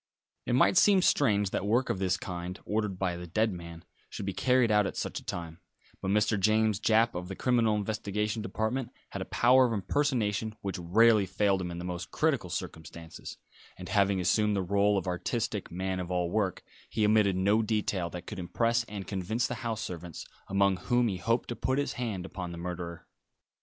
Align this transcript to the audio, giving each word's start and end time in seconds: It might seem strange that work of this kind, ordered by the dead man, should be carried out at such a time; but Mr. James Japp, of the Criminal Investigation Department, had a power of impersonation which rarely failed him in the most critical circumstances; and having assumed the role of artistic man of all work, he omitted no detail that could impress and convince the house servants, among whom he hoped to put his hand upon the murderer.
It 0.47 0.53
might 0.53 0.77
seem 0.77 1.03
strange 1.03 1.51
that 1.51 1.63
work 1.67 1.91
of 1.91 1.99
this 1.99 2.17
kind, 2.17 2.59
ordered 2.65 2.97
by 2.97 3.15
the 3.15 3.27
dead 3.27 3.53
man, 3.53 3.85
should 4.09 4.25
be 4.25 4.33
carried 4.33 4.71
out 4.71 4.87
at 4.87 4.97
such 4.97 5.19
a 5.19 5.23
time; 5.23 5.59
but 6.01 6.09
Mr. 6.09 6.39
James 6.39 6.79
Japp, 6.79 7.13
of 7.13 7.27
the 7.27 7.35
Criminal 7.35 7.75
Investigation 7.75 8.41
Department, 8.41 8.89
had 9.11 9.21
a 9.21 9.25
power 9.25 9.67
of 9.67 9.73
impersonation 9.73 10.55
which 10.61 10.79
rarely 10.79 11.27
failed 11.27 11.61
him 11.61 11.69
in 11.69 11.77
the 11.77 11.85
most 11.85 12.09
critical 12.09 12.49
circumstances; 12.49 13.37
and 13.77 13.89
having 13.89 14.19
assumed 14.19 14.55
the 14.55 14.63
role 14.63 14.97
of 14.97 15.05
artistic 15.05 15.69
man 15.69 15.99
of 15.99 16.09
all 16.09 16.31
work, 16.31 16.63
he 16.89 17.05
omitted 17.05 17.35
no 17.35 17.61
detail 17.61 18.09
that 18.09 18.25
could 18.25 18.39
impress 18.39 18.83
and 18.85 19.05
convince 19.05 19.45
the 19.45 19.53
house 19.61 19.81
servants, 19.83 20.25
among 20.47 20.77
whom 20.77 21.09
he 21.09 21.17
hoped 21.17 21.47
to 21.47 21.55
put 21.55 21.77
his 21.77 21.93
hand 21.93 22.25
upon 22.25 22.51
the 22.51 22.57
murderer. 22.57 23.05